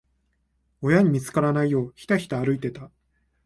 [0.81, 2.89] 親に見つからないよう、ひたひた歩いてた。